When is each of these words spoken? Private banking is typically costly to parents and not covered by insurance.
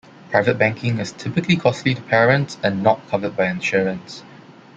Private 0.31 0.57
banking 0.57 0.97
is 0.97 1.11
typically 1.11 1.55
costly 1.57 1.93
to 1.93 2.01
parents 2.01 2.57
and 2.63 2.81
not 2.81 3.07
covered 3.07 3.37
by 3.37 3.47
insurance. 3.51 4.23